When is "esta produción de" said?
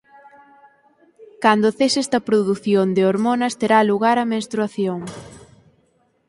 2.05-3.01